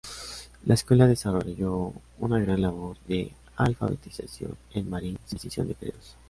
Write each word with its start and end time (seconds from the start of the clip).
La 0.65 0.73
escuela 0.73 1.05
desarrolló 1.05 1.93
una 2.17 2.39
gran 2.39 2.59
labor 2.63 2.97
de 3.07 3.31
alfabetización 3.57 4.57
en 4.73 4.89
Marín 4.89 5.19
sin 5.27 5.35
distinción 5.35 5.67
de 5.67 5.75
credos. 5.75 6.15